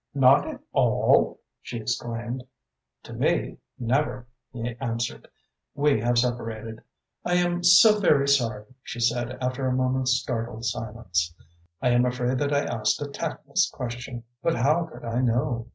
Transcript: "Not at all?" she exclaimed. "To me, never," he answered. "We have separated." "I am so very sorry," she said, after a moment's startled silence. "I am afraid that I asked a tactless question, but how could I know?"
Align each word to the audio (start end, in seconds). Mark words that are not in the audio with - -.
"Not 0.15 0.47
at 0.47 0.59
all?" 0.73 1.39
she 1.61 1.77
exclaimed. 1.77 2.43
"To 3.03 3.13
me, 3.13 3.59
never," 3.77 4.25
he 4.51 4.75
answered. 4.79 5.27
"We 5.75 6.01
have 6.01 6.17
separated." 6.17 6.81
"I 7.23 7.35
am 7.35 7.63
so 7.63 7.99
very 7.99 8.27
sorry," 8.27 8.65
she 8.81 8.99
said, 8.99 9.37
after 9.39 9.67
a 9.67 9.71
moment's 9.75 10.13
startled 10.13 10.65
silence. 10.65 11.35
"I 11.83 11.89
am 11.89 12.07
afraid 12.07 12.39
that 12.39 12.51
I 12.51 12.63
asked 12.63 12.99
a 12.99 13.09
tactless 13.09 13.69
question, 13.69 14.23
but 14.41 14.55
how 14.55 14.85
could 14.85 15.05
I 15.05 15.19
know?" 15.21 15.67